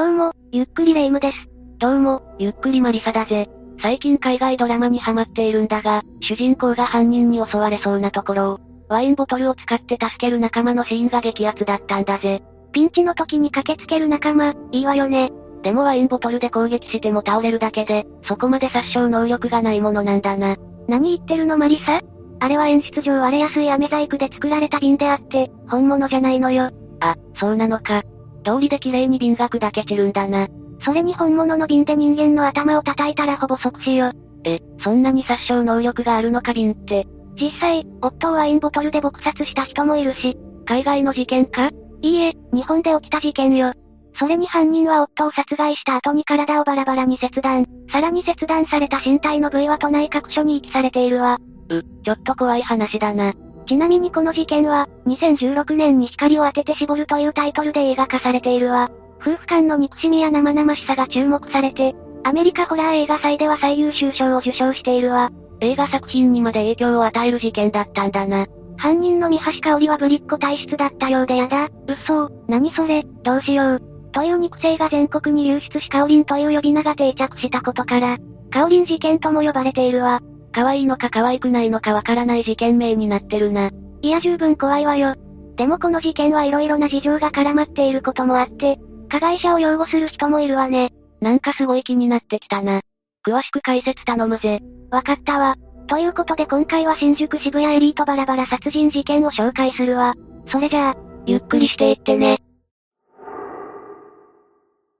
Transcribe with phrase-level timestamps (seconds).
[0.00, 1.36] どうも、ゆっくりレ夢ムです。
[1.78, 3.50] どうも、ゆっくりマリサだぜ。
[3.82, 12.42] 最近海外ドラマにハマっているんだが、主人公が犯人に襲われそうなところを、ワインボトルを使って助ける仲間のシーンが激アツだったんだぜ。
[12.72, 15.32] ピンチの時に駆けつける仲間、いいわよね。
[15.60, 20.56] でもワインボトルで攻撃しても倒れるだけで、そこまで殺傷能力がないものなんだな。
[20.88, 22.00] 何言ってるのマリサ？
[22.40, 26.70] あれは演出上割れやすい飴細工で作られた瓶であって、本物じゃないのよ。
[27.00, 28.02] あ、そうなのか。
[28.44, 30.48] 通りで綺麗に瓶が砕け散るんだな。
[30.82, 34.12] それに本物の瓶で人間の頭を叩いたらほぼ即死よ。
[34.44, 37.06] え、そんなに殺傷能力があるのか瓶って。
[37.38, 40.36] 実際、夫をワインボトルで撲殺した人もいるし。
[40.66, 41.70] 海外の事件か？
[42.02, 43.72] いいえ、日本で起きた事件よ。
[44.18, 51.38] それに犯人は夫を殺害した後に体をバラバラに切断、さらに切断された身体の部位は都内各所に遺棄されているわ。
[51.68, 53.32] う、ちょっと怖い話だな。
[53.70, 58.90] ちなみにこの事件は、2016年に光を当てて絞るというタイトルで映画化されているわ。
[59.20, 65.30] 夫婦間の憎しみや生々しさが注目されて、アメリカホラー映画祭では最優秀賞を受賞しているわ。
[65.60, 68.48] 映画作品にまで影響を与える事件だったんだな。
[68.76, 71.68] 犯人の三橋香織はぶりっ子体質だったようでやだ。
[71.86, 73.82] 嘘、何それ、どうしよう。
[74.10, 78.18] という肉声が全国に流出し香りんという呼び名が定着したことから、
[78.50, 80.20] 香りん事件とも呼ばれているわ。
[80.52, 83.70] 可愛いのか可愛くないのかわからない事件名になってるな。
[84.02, 85.14] いや十分怖いわよ。
[85.56, 88.78] でもこの事件はいろいろな事情が絡まっていることもあって、
[89.08, 90.92] 加害者を擁護する人もいるわね。
[91.20, 92.80] なんかすごい気になってきたな。
[93.26, 94.60] 詳しく解説頼むぜ。
[94.90, 95.56] わかったわ。
[95.86, 100.14] ということで今回は新宿渋谷エリートバラバラ殺人事件を紹介するわ。
[100.48, 102.38] それじゃあ、ゆっくりしていってね。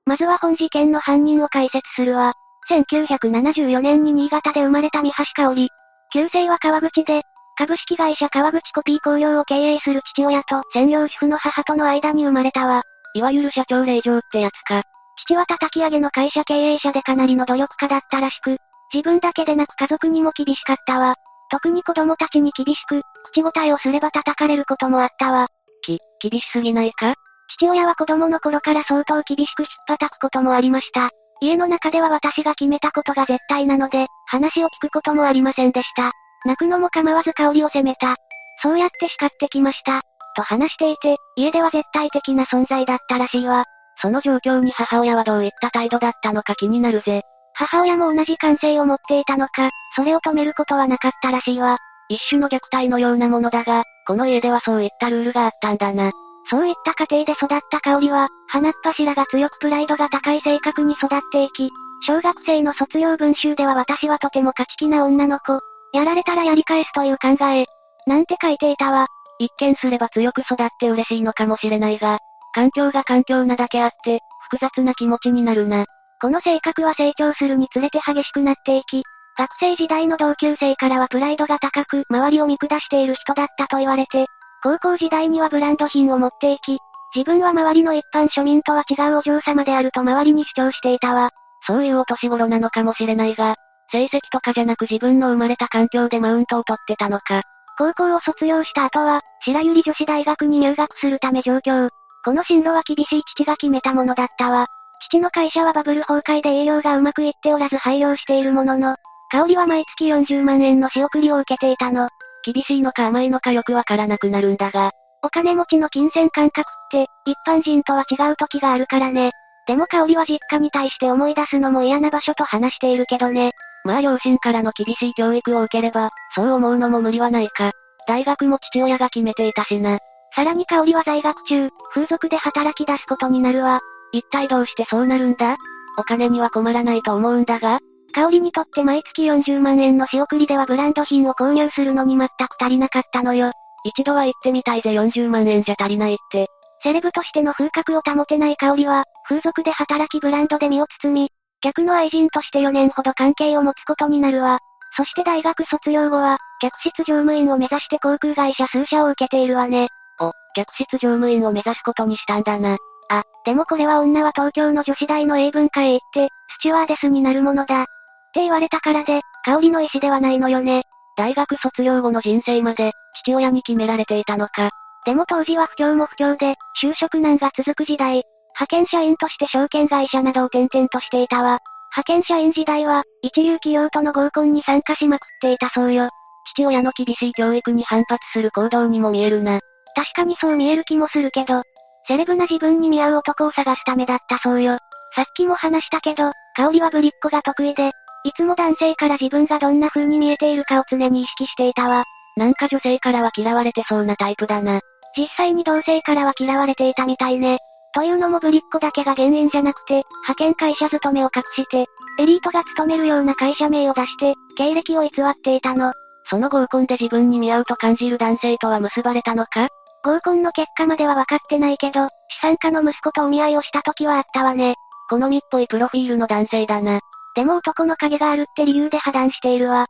[0.05, 2.35] まずは本事件の犯人を解説するわ。
[2.71, 5.69] 1974年に新潟で生まれた三橋香織。
[6.13, 7.23] 旧姓は川口で、
[7.59, 12.83] 株式会社川口コピー工業を経営する父親と専業主婦の母との間に生まれたわ。
[13.15, 14.83] いわゆる社長令嬢ってやつか。
[15.27, 18.57] 父は叩き上げの会社経営者でかなりの努力家だったらしく、
[18.95, 21.17] 自分だけでなく家族にも厳しかったわ。
[21.51, 23.03] 特に子供たちに厳しく、
[23.33, 25.49] 口答えをすれば叩かれることもあったわ。
[25.85, 27.15] き、厳しすぎないか？
[27.59, 31.11] 父親は子供の頃から相当厳しく引っ叩くこともありました。
[31.41, 36.13] 家の中では私が決めたことが絶対なので、話を聞くこともありませんでした。
[36.45, 38.17] 泣くのも構わず香りを責めた。
[38.63, 40.03] そうやって叱ってきました。
[40.37, 43.65] と話していて、家では絶対的な存在だったらしいわ。
[44.01, 47.23] その状況に母親はどういった態度だったのか気になるぜ。
[47.55, 51.79] 母親も同じ感性を持っていたのか、それを止めることはなかったらしいわ。
[52.09, 56.11] 一種の虐待のようなものだが、この家ではそういったルールがあったんだな。
[56.51, 61.71] そういった家庭で育った香りは、鼻っ柱が強くプライドが高い性格に育っていき、
[62.05, 65.61] 小学生の卒業文集では私はとても勝ち気な女の子。
[65.93, 67.67] やられたらやり返すという考え。
[68.07, 69.07] なんて書いていたわ。
[69.39, 72.19] 一見すれば強く育って嬉しいのかもしれないが、
[72.53, 75.87] 環境が環境なだけあって、複雑な気持ちになるな。
[76.21, 79.05] この性格は成長するにつれて激しくなっていき、
[79.39, 84.27] 学生時代の同級生からはプライドが高く、周りを見下している人だったと言われて、
[84.63, 86.79] 高校時代にはブランド品を持っていき、
[87.15, 91.31] 自分は周りの一般庶民とは違うお嬢様であると周りに主張していたわ。
[91.67, 93.57] そういうお年頃なのかもしれないが、
[93.91, 97.43] 成績とかじゃなく自分の生まれた環境でマウントを取ってたのか。
[97.79, 101.89] 高校を卒業した後は、白百合女子大学に入学するため上京。
[102.25, 104.67] この進路は厳しい父が決めたものだったわ。
[105.09, 108.97] 父の会社はバブル崩壊で営業がうまくいっておらず廃業しているものの、
[109.31, 112.11] 香りは毎月40万円の仕送りを受けていたの。
[112.45, 114.91] 厳しいのか甘いのかよくわからなくなるんだが。
[115.23, 119.33] お金持ちの金銭感覚って、一般人とは違う時があるからね。
[119.67, 123.53] でも香りは実家に対して思い出すのも嫌な場所と話しているけどね。
[123.85, 127.73] まあ両親からの厳しい教育を受ければ、そう思うのも無理はないか。
[128.09, 129.99] 大学も父親が決めていたしな。
[130.35, 133.81] さらに香りは在学中、風俗で働き出すことになるわ。
[134.13, 135.57] 一体どうしてそうなるんだ？
[135.99, 137.81] お金には困らないと思うんだが
[138.13, 143.53] 香りにとって毎月40万円の仕送りではブランド品を購入するのに全く足りなかったのよ。
[143.85, 146.49] 一度は行ってみたいで40万円じゃ足りないって。
[146.83, 151.29] セレブとしての風格を保てない香りは、風俗で働きブランドで身を包み、
[151.63, 154.59] 客の愛人として4年ほど関係を持つことになるわ。
[154.97, 159.89] そして大学卒業後は、客室乗務員を目指して航空会社数社を受けているわね。
[160.21, 162.77] お、客室乗務員を目指すことにしたんだな。
[163.11, 166.29] あ、でもこれは女は東京の女子大の英文化へ行って、
[166.59, 167.87] スチュワーデスになるものだ。
[168.31, 170.85] って言われたからで、香りの意思ではないのよね。
[171.17, 172.93] 大学卒業後の人生まで、
[173.25, 174.71] 父親に決められていたのか。
[175.05, 178.23] でも当時は不況も不況で、就職難が続く時代、
[178.55, 181.59] 派遣社員として証券会社などを転々としていたわ。
[181.97, 186.09] 派遣社員時代は、一流企業との合コンに参加しまくっていたそうよ。
[186.55, 189.61] 父親の厳しい教育に反発する行動にも見えるな。
[189.95, 191.63] 確かにそう見える気もするけど、
[192.07, 194.79] セレブな自分に見合う男を探すためだったそうよ。
[195.15, 197.93] さっきも話したけど、香りはぶりっ子が得意で、
[198.25, 202.05] いつも男性から自分がどんな風に見えているかを常に意識していたわ。
[202.37, 204.81] なんか女性からは嫌われてそうなタイプだな。
[205.17, 207.59] 実際に同性からは嫌われていたみたいね。
[207.93, 211.87] というのもぶりっ子だけが原因じゃなくて、派遣会社勤めを隠して、
[212.19, 215.93] エリートが勤めるような会社名を出して、経歴を偽っていたの。
[216.29, 219.69] その合コンで自分に見合うと感じる男性とは結ばれたのか？
[220.05, 224.77] 合コンの結果までは分かってないけど、資産家の息子とお見合いをした時はあったわね。
[225.09, 227.01] 好みっぽいプロフィールの男性だな。
[227.35, 229.87] でも男の影があるって理由で破談しているわ。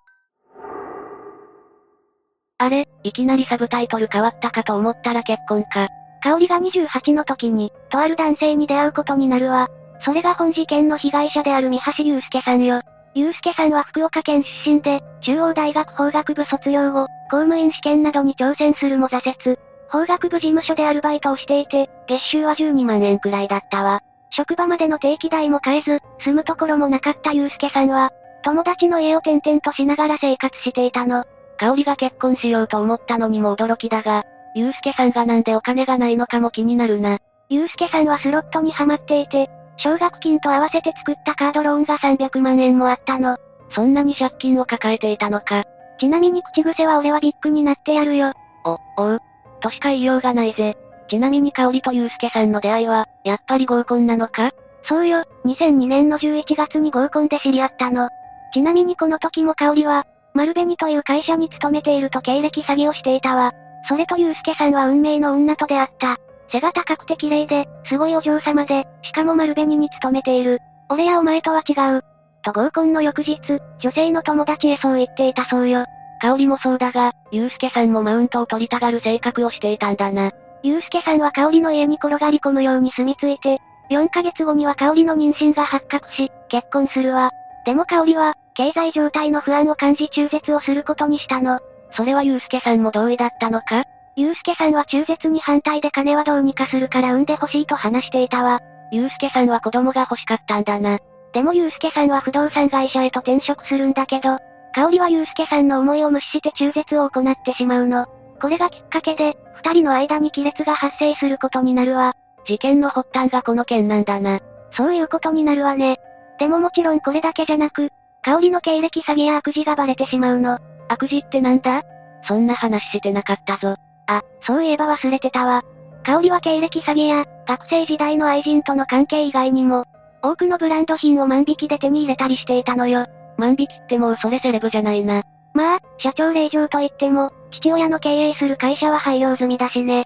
[2.59, 5.89] あれ、いきなりサブタイトル変わったかと思ったら結婚か。
[6.23, 9.69] 香りが28の時に、とある男性に出会うことになるわ。
[10.05, 12.83] それが本事件の被害者である三橋祐介さんよ。
[13.15, 19.59] 祐介さんは福岡県出身で、中央大学法学部卒業後、公務員試験などに挑戦するも挫折。
[19.89, 24.03] 法学部事務所でアルバイトをしていて、月収は12万円くらいだったわ。
[24.31, 28.11] 職場までの定期代も買えず、住むところもなかった祐介さんは、
[28.43, 31.25] 友達の家を転々としながら生活していたの。
[31.59, 34.25] 香りが結婚しようと思ったのにも驚きだが、
[34.55, 37.19] 祐介さんがなんでお金がないのかも気になるな。
[37.49, 43.37] 祐介さんはスロットにハマっていて、奨学金と合わせて作ったカードローンが300万円もあったの。
[43.75, 45.65] そんなに借金を抱えていたのか。
[45.99, 48.33] ちなみに口癖は俺はビッグになってやるよ。
[48.65, 49.21] お、おう。
[49.61, 50.77] としか言いようがないぜ。
[51.11, 54.53] ちなみに香りとゆうすけさんの出会いは、やっぱり合コンなのか？
[54.85, 58.09] そうよ、2002年の11月に合コンで知り合ったの。
[58.55, 63.53] ちなみにこの時も香りは、丸紅という会社に勤めていると経歴詐欺をしていたわ。
[63.89, 66.17] それとゆうすけさんは運命の女と出会った。
[66.53, 70.61] 背が高くて綺麗で、すごいお嬢様で、しかも丸紅に勤めている。
[70.89, 72.03] 俺やお前とは違う。
[72.43, 73.39] と合コンの翌日、
[73.81, 75.85] 女性の友達へそう言っていたそうよ。
[76.21, 80.33] 香りもそうだが、ゆうすけさんもマウントを取りたがる性格をしていたんだな。
[80.63, 83.61] ゆうすけさんは香りの家に転がり込むように住み着いて、
[83.91, 87.31] 4ヶ月後には香りの妊娠が発覚し、結婚するわ。
[87.65, 91.61] でも香りは、経済状態の不安を感じ中絶をすることにしたの。
[91.97, 93.85] それはゆうすけさんも同意だったのか？
[94.17, 98.61] ゆうすけさんは中絶に反対で金はどうにかするから産んでほしいと話していたわ。
[98.93, 100.99] ゆうすけさんは子供が欲しかったんだな。
[101.33, 104.39] でもゆうすけさんは不動産会社へと転職するんだけど、
[104.75, 108.07] 香りはゆうすけさんの思いを無視して中絶を行ってしまうの。
[108.41, 112.15] これがきっかけで、二人の間に亀裂が発生することになるわ。
[112.47, 114.41] 事件の発端がこの件なんだな。
[114.73, 115.99] そういうことになるわね。
[116.39, 117.91] でももちろんこれだけじゃなく、
[118.23, 120.59] 香りの経歴詐欺や悪事がバレてしまうの。
[120.89, 121.83] 悪事ってなんだ？
[122.27, 123.77] そんな話してなかったぞ。
[124.07, 125.63] あ、そういえば忘れてたわ。
[126.05, 129.85] 香りは経歴詐欺や、学生時代の愛人との関係以外にも、
[130.23, 133.07] 多くのブランド品を万引きで手に入れたりしていたのよ。
[133.37, 135.23] 万引きってもうそれセレブじゃないな。
[135.55, 140.05] まあ、社長令嬢といっても、父親の経営する会社は廃業済みだしね。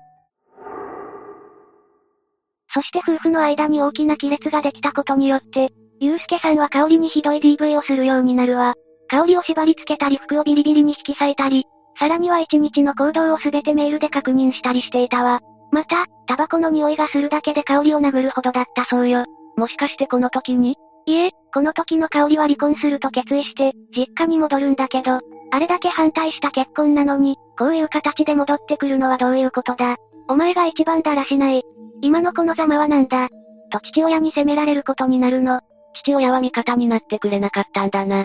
[2.73, 5.71] そして夫婦の間に大きな亀裂ができたことによって、
[6.01, 8.75] ゆうすけさんは香りにひどい DV をするようになるわ。
[9.09, 11.65] 香りを縛り付けたり服をビリビリに引き裂いたり、
[11.99, 15.41] さらには一日の行動をすべてメールで確認したりしていたわ。
[15.71, 19.25] また、タバコの匂いがするだけで香りを殴るほどだったそうよ。
[19.57, 20.77] もしかしてこの時に？
[21.07, 25.21] いえ、この時の香りは離婚すると決意して、実家に戻るんだけど、
[25.51, 29.97] あれだけ反対した結婚なのに、こういう形で戻ってくるのはどういうことだ？
[30.29, 31.63] お前が一番だらしない。
[32.01, 33.29] 今のこのざまはなんだ？
[33.71, 35.61] と父親に責められることになるの？
[35.95, 38.25] 父親は味方になってくれなかったんだな。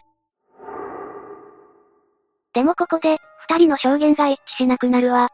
[2.54, 5.26] でもここで、二人の証言が一致しなくなるわ。
[5.26, 5.30] ん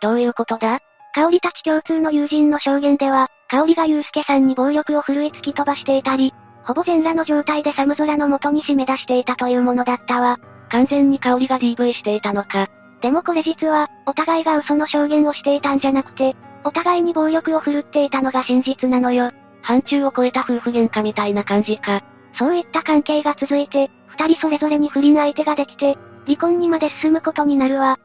[0.00, 0.80] どういうことだ？
[1.14, 6.32] 香りたち共通の友人の証言では、香りが祐介さんに暴力を振るい突き飛ばしていたり、
[6.64, 10.38] ほぼ全裸の状態で寒空の元に締め出していたというものだったわ。
[10.70, 12.68] 完全に香りが DV していたのか。
[13.02, 19.30] でもこれ実は、お互いが嘘の証言をしていたんじゃなくて、お互いに暴力を振るっていたのが真実なのよ。
[19.62, 22.02] 範疇を超えた夫婦喧嘩みたいな感じか。
[22.38, 27.98] そういった関係が続いて、二人それぞれに不倫相手ができて、離婚にまで進むことになるわ。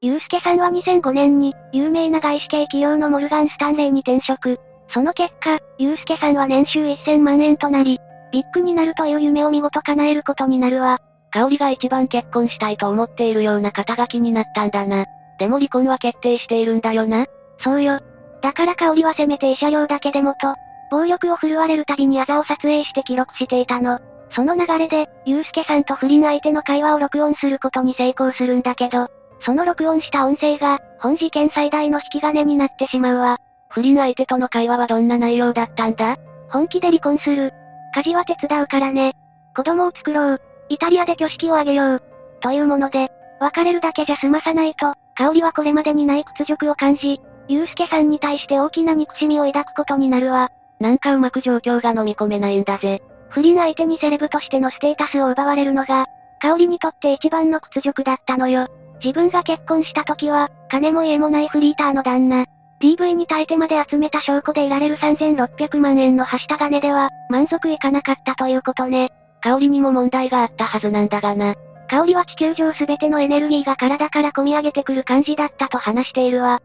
[0.00, 4.58] ゆうすけさんは2005年に、有名な外資系企業のモルガン・スタンレーに転職。
[4.88, 7.98] その結果、ゆうすけさんは年収1000万円となり、
[8.32, 10.98] ビッグになるという夢を見事叶えることになるわ。
[11.30, 15.06] 香りが一番結婚したいと思っているような肩書きになったんだな。
[15.38, 17.26] でも離婚は決定しているんだよな。
[17.60, 18.00] そうよ。
[18.42, 20.54] だから香りはせめて慰謝料だけでもと、
[20.90, 24.00] 暴力を振るわれるたびにあざを撮影して記録していたの。
[24.34, 29.08] その流れで、ゆうすけさんと不倫相手の会話を録音することに成功するんだけど、
[29.44, 33.38] その録音した音声が、本事件最大の引き金になってしまうわ。
[33.68, 36.16] 不倫相手との会話はどんな内容だったんだ？
[36.50, 37.52] 本気で離婚する。
[37.94, 39.14] 家事は手伝うからね。
[39.54, 40.40] 子供を作ろう。
[40.68, 42.02] イタリアで挙式を挙げよう。
[42.40, 50.50] というもので、別れるだけじゃ済まさないと、香りはこれまでにない屈辱を感じ、ゆうすけさんに対して大きな憎しみを抱くことになるわ。
[50.80, 53.02] なんかうまく状況が飲み込めないんだぜ。
[53.28, 56.06] 不倫相手にセレブとしてのステータスを奪われるのが、
[56.40, 58.68] 香りにとって一番の屈辱だったのよ。
[59.02, 62.46] 自分が結婚した時は、金も家もないフリーターの旦那。
[62.82, 69.10] DV に耐えてまで集めた証拠で得られる3600万円のはした金では、満足いかなかったということね。
[69.40, 71.54] 香りにも問題があったはずなんだがな。
[71.88, 76.60] 香りは地球上すべてのエネルギーが体から込み上げてくる感じだったと話しているわ。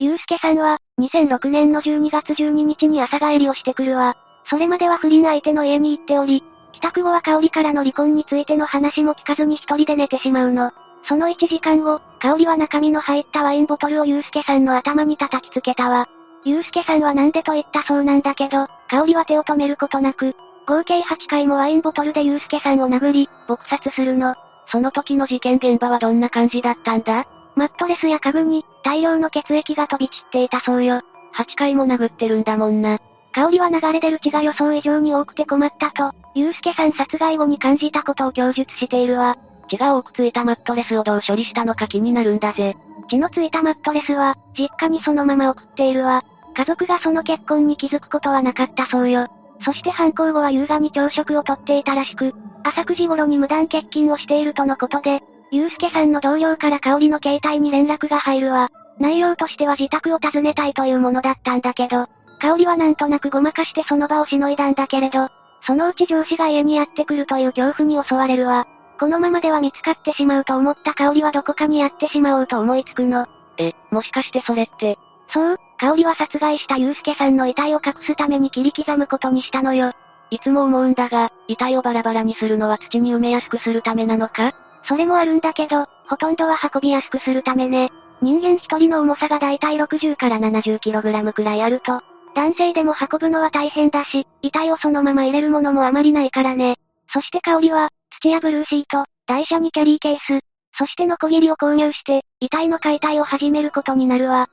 [0.00, 4.16] ゆうすけさんは、2006年の12月12日に朝帰りをしてくるわ。
[4.46, 10.72] それまでは不倫相手の家に行っており、帰宅後は香りからの離婚についての話も聞かずに一人で寝てしまうの。
[11.04, 16.06] その1時間後、香りは中身の入ったワインボトルをゆうすけさんの頭に叩きつけたわ。
[16.44, 20.36] ゆうすけさんはなんでと言ったそうなんだけど、香りは手を止めることなく、
[20.66, 24.34] 合計8回もワインボトルでゆうすけさんを殴り、撲殺するの。
[24.70, 27.26] その時の事件現場はどんな感じだったんだ？
[27.56, 31.00] マットレスや家具に、大量の血液が飛び散っていたそうよ。
[31.34, 32.98] 8回も殴ってるんだもんな。
[33.32, 39.36] 香りは流れ出る血が予想以上に多くて困ったと、ゆうすけさん殺害後に感じたことを供述しているわ。
[39.70, 42.76] 血が多くついたマットレスをどう処理したのか気になるんだぜ。
[43.08, 46.22] 血のついたマットレスは、実家にそのまま送っているわ。
[46.54, 49.28] 家族がその結婚に気づくことはなかったそうよ。
[49.64, 52.34] そして犯行後は優雅に朝食をとっていたらしく、
[52.64, 55.22] 朝9時頃に無断欠勤をしているとのことで、
[55.52, 58.68] ゆうすけさんの同僚から香りの携帯に連絡が入るわ。
[58.98, 62.06] 内容としては自宅を訪ねたいというものだったんだけど、
[62.40, 65.28] 香りはなんとなくごまかしてその場をしのいだんだけれど、
[65.66, 68.66] そのうち上司が家にやってくるという恐怖に襲われるわ。
[69.00, 73.26] このままでは見つかってしまうと思った香りはどこかにやってしまおうと思いつくの？
[73.56, 74.98] え、もしかしてそれって？
[75.32, 79.94] そう、香りは殺害した祐介さんの遺体を隠すために切り刻むことにしたのよ。
[80.30, 84.52] いつも思うんだが、遺体をバラバラにするのは土に埋めやすくするためなのか？
[84.84, 87.90] それもあるんだけど、ほとんどは運びやすくするためね。
[88.20, 92.02] 人間一人の重さがだいたい60から 70kg くらいあると、
[92.34, 96.76] 男性でも運ぶのは大変だし、遺体をそのまま入れるものもあまりないからね。
[97.14, 97.88] そして香りは、
[98.22, 100.44] 土やブルーシート、台車にキャリーケース、
[100.76, 104.48] そしてノコギリを購入して、遺体の解体を始めることになるわ。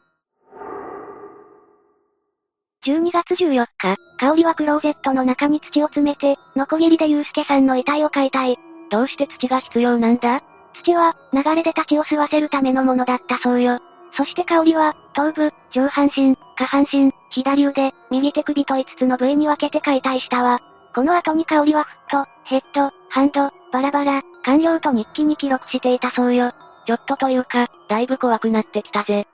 [2.86, 8.58] 12月14日、香りはクローゼットの中に土を詰めて、ノコギリでユうスケさんの遺体を解体。
[8.90, 10.42] どうして土が必要なんだ？
[10.84, 13.80] 土は、流れ出た血を吸わせるためのものだったそうよ。
[14.14, 20.62] そして香りは、頭部、上半身、下半身、左腕、右手首と5つの部位に分けて解体したわ。
[20.98, 26.54] この後に香りはフット、ヘッド、ハンド、バラバラ、完了と日記に記録していたそうよ。
[26.88, 29.28] ちょっとというか、だいぶ怖くなってきたぜ。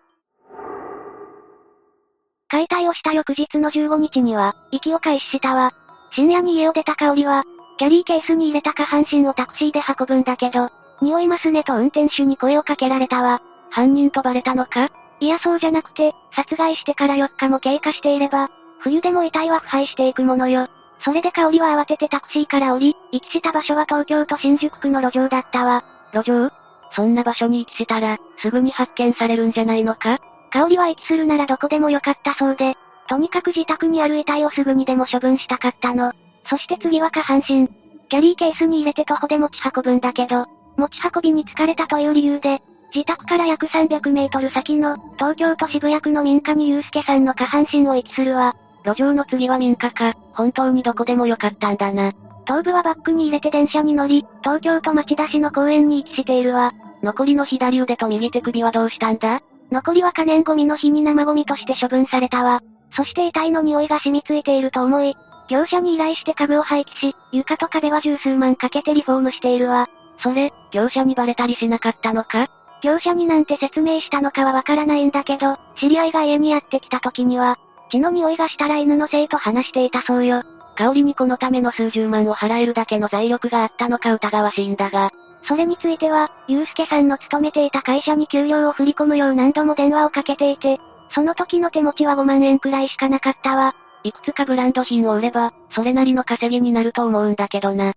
[2.50, 5.72] 解体をした翌日の15日には、息を開始したわ。
[6.12, 7.46] 深夜に家を出た香りは、
[7.78, 10.70] キャリーケースに入れた下半身をタクシーで運ぶんだけど、
[11.02, 13.42] 匂いますねと運転手に声をかけられたわ。
[13.70, 14.92] 犯人とバレたのか？
[15.22, 20.68] いやそうじゃなくて、殺害してから4日も経過していれば、冬でも遺体は腐敗していくものよ。
[21.04, 25.84] それで香りは慌ててタクシーから降り、遺棄した場所は東京都新宿区の路上だったわ。
[26.14, 26.50] 路上？
[26.96, 30.20] そんな場所に遺棄したら、すぐに発見されるんじゃないのか？
[30.52, 32.76] 香りは遺棄するならどこでもよかったそうで、
[33.10, 36.14] とにかく自宅にある遺体をすぐにでも処分したかったの。
[36.50, 37.68] そして次は下半身。
[38.10, 40.46] キャリーケースに入れて徒歩で持ち運ぶんだけど、
[40.78, 42.62] 持ち運びに疲れたという理由で、
[42.94, 48.56] 自宅から約300メートル先の、東京都渋谷区の民家に祐介さんの下半身を遺棄するわ。
[48.84, 52.14] 路上の次は民家か、本当にどこでもよかったんだな。
[52.46, 56.74] 頭部はバッグに入れて電車に乗り、東京都町田市の公園に遺棄しているわ。
[57.02, 59.42] 残りの左腕と右手首はどうしたんだ？
[59.72, 62.62] 残りは可燃ゴミの日に生ゴミとして処分されたわ。
[62.96, 65.16] そして遺体の匂いが染みついていると思い、
[65.50, 69.90] 業者に依頼して家具を廃棄し、床と壁は十数万かけてリフォームしているわ。
[70.20, 72.48] それ、業者にバレたりしなかったのか？
[72.82, 77.58] 業者になんて説明したのかはわからないんだけど、知り合いが家にやってきた時には、
[77.94, 80.42] 血の匂いがしたら犬のせいと話していたそうよ。
[80.76, 85.12] 香りにこのための数十万を払えるだけの財力があったのか疑わしいんだが。
[85.48, 90.80] それについては、ゆうすけさんの勤めていた会社に給料を振り込むよう何度も電話をかけていて、
[91.14, 93.76] その時の手持ちは5万円くらいしかなかったわ。
[94.04, 97.94] いくつかブランド品を売れば、それなりの稼ぎになると思うんだけどな。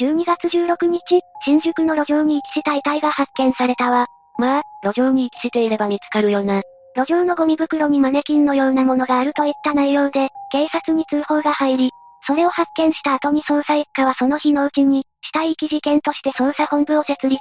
[0.00, 4.06] 12月16日、新宿の路上に遺棄した遺体が発見されたわ。
[4.36, 6.62] まあ、路上に遺棄していれば見つかるよな。
[6.94, 11.90] 路上のゴミ袋にマネキンのようなものがあるといった内容で、警察に通報が入り、
[12.26, 17.40] それを発見した後に捜査一課はその日のうちに、死体遺棄事件として捜査本部を設立。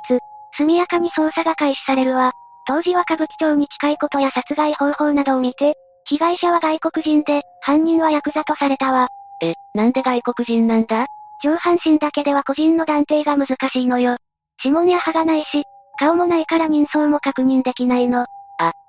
[0.57, 2.31] 速やかに捜査が開始されるわ。
[2.67, 9.07] 当時は歌舞伎町に近いことや殺害方法などを見て、被害者は外国人で、犯人はヤクザとされたわ。
[9.41, 11.05] え、なんで外国人なんだ？
[11.43, 14.17] 上半身だけでは個人の断定が難しいのよ。
[14.63, 15.63] 指紋や歯がないし、
[15.99, 18.25] 顔もないから人相も確認できないの。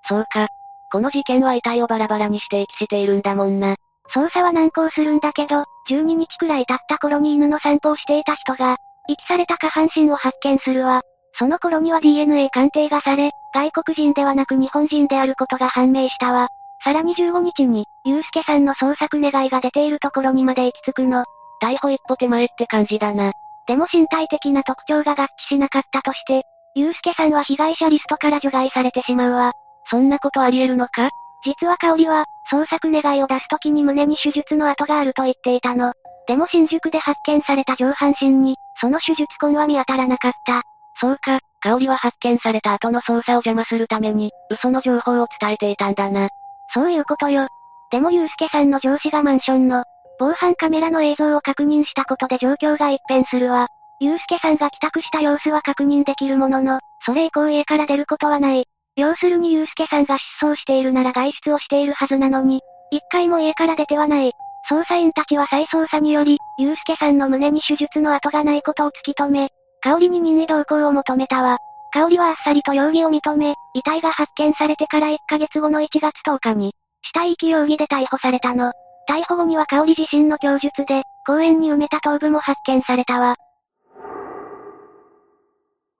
[0.04, 0.48] あ、そうか。
[0.90, 3.76] この事件は遺体をバラバラにして遺棄しているんだもんな。
[4.14, 8.76] 捜査は難航するんだけど、12日くらい経った頃に犬の散歩をしていた人が、
[9.08, 11.02] 遺棄された下半身を発見するわ。
[11.38, 16.48] その頃には DNA 鑑定がされ、外国人ではなく日本人であることが判明したわ。
[16.84, 21.24] さらに15日に、ゆうすけさんの捜索願いが出ているところにまで行き着くの。
[21.62, 23.32] 逮捕一歩手前って感じだな。
[23.66, 26.42] でも身体的な特徴が合致しなかったとして、
[26.74, 29.52] ゆうすけさんは被害者リストから除外されてしまうわ。
[29.92, 31.10] そんなことあり得るのか？
[31.44, 35.92] 実は香織は、捜索願いを出す時に胸に手術の跡があると言っていたの。
[36.26, 40.62] でも新宿で発見された上半身に、その手術痕は見当たらなかった。
[40.98, 46.30] そうか、香織は発見された後の捜査を邪魔するために、嘘の情報を伝えていたんだな。
[46.72, 47.48] そういうことよ。
[47.90, 49.84] でもゆうすけさんの上司がマンションの、
[50.18, 53.66] 防犯カメラの映像を確認したことで状況が一変するわ。
[54.00, 58.64] ゆうすけさんが帰宅した様子は確認できるものの、それ以降家から出ることはない。
[58.96, 64.32] 要するにゆうすけさんが失踪しているなら外出をしているはずなのに、一回も家から出てはない。
[64.70, 69.48] 捜査員たちは再捜査により、ゆうすけさんの胸に手術の跡がないことを突き止め、
[69.80, 71.58] 香りに任意同行を求めたわ。
[71.92, 76.72] 香りはあっさりと容疑を認め、遺体が発見されてから1ヶ月後の1月10日に、
[77.02, 78.72] 死体遺棄容疑で逮捕されたの。
[79.08, 83.36] 逮捕後には香り自身の供述で、公園に埋めた頭部も発見されたわ。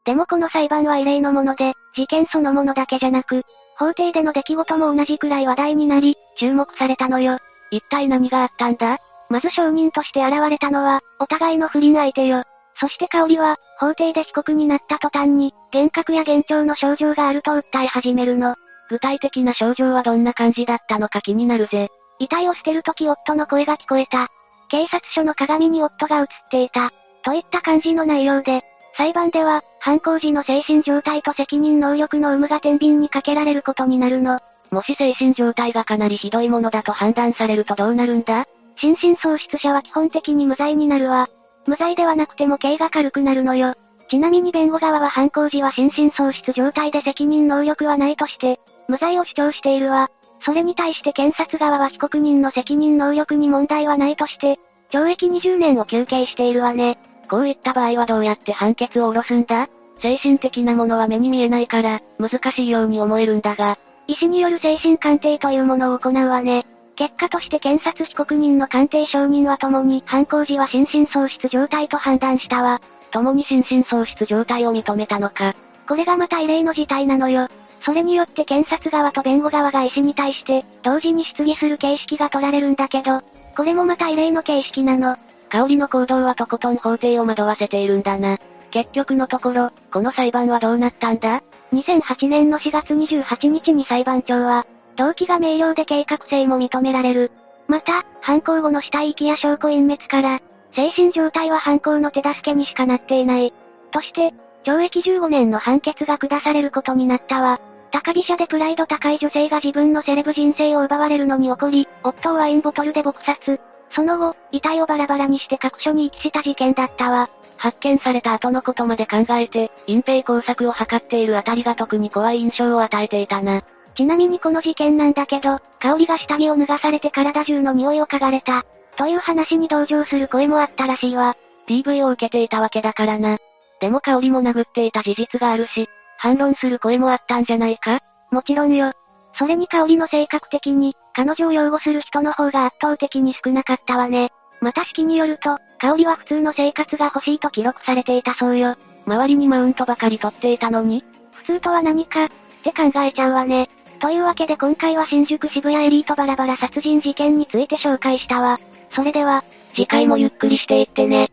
[0.04, 3.44] でもこの裁判は異例のもので、事件そのものだけじゃなく、
[3.78, 7.38] 法廷での出来事も同じくらい話題になり、注目されたのよ。
[7.70, 8.98] 一体何があったんだ？
[9.30, 12.42] まず証人として現れたのは、お互いの不倫相手よ。
[12.80, 18.56] そして香織は、法廷で被告になった途端に、幻覚や幻聴の症状があると訴え始めるの。
[18.90, 21.88] 具体的な症状はどんな感じだったのか気になるぜ。
[22.18, 24.28] 遺体を捨てるとき夫の声が聞こえた。
[24.68, 26.90] 警察署の鏡に夫が映っていた。
[27.24, 28.62] といった感じの内容で、
[28.96, 34.38] 裁判では、犯行時の精神状態と責任能力の有無が天秤にかけられることになるの。
[34.70, 38.46] もし精神状態がかなりひどいものだと判断されるとどうなるんだ？
[38.76, 41.28] 心神喪失者は基本的に無罪になるわ。
[41.66, 43.74] 無罪ではなくても刑が軽くなるのよ。
[44.08, 50.12] ちなみに弁護側は犯行時は心神喪失状態で責任能力はないとして、無罪を主張しているわ。
[50.44, 54.60] それに対して検察側は被告人の責任能力に問題はないとして、
[54.92, 57.00] 懲役20年を求刑しているわね。
[57.32, 59.70] こういった場合はどうやって判決を下ろすんだ？
[60.02, 63.78] 精神的なものは目に見えないから、難しいように思えるんだが。
[64.06, 66.66] 医師による精神鑑定というものを行うわね。
[66.94, 72.82] 結果として検察被告人の鑑定証人は共に犯行時は心神喪失状態と判断したわ。
[73.10, 75.54] 共に心神喪失状態を認めたのか。
[75.88, 77.48] これがまた異例の事態なのよ。
[77.80, 83.22] それによって検察側と弁護側が医師に対して、同時に質疑する形式が取られるんだけど、
[83.56, 85.16] これもまた異例の形式なの。
[85.52, 88.38] 香りの行動はとことん法廷を惑わせているんだな。
[88.70, 91.42] 結局のところ、この裁判はどうなったんだ
[91.74, 97.32] ?2008 年の4月28日に裁判長は、動機が明瞭で計画性も認められる。
[97.68, 100.40] また、犯行後の死体遺棄や証拠隠滅から、
[100.74, 103.52] 精神状態は犯行の手助けにしかなっていない。
[103.90, 104.32] として、
[104.64, 107.60] 懲役15年の判決が下されることになったわ。
[107.90, 113.60] 高飛車でプライド高い女性が自分のセレブ人生を奪われるのに怒り、夫をワインボトルで撲殺。
[113.94, 117.28] その後、遺体をバラバラにして各所に遺棄した事件だったわ。
[117.56, 123.62] 発見された後のことまで考えて、隠蔽工作を図っているあたりが特に怖い印象を与えていたな。
[123.94, 128.64] ちなみにこの事件なんだけど、香りが下着を脱がされて体中の匂いを嗅がれた。
[128.96, 131.34] という話に同情する声もあったらしいわ。
[131.68, 133.38] PV を受けていたわけだからな。
[133.80, 138.00] でも香りも殴っていた事実があるし、反論する声もあったんじゃないか？
[138.30, 138.92] もちろんよ。
[139.38, 144.30] それに香りの性格的に、彼女を擁護する人の方が圧倒的に少なかったわね。
[144.60, 148.76] また式によると、香りは普通の生活が欲しいと記録されていたそうよ。
[149.06, 152.28] 周りにマウントばかり取っていたのに普通とは何か、っ
[152.62, 153.68] て考えちゃうわね。
[153.98, 158.60] というわけで今回は新宿渋谷エリートバラバラ殺人事件について紹介したわ。
[158.90, 161.32] それでは、次回もゆっくりしていってね。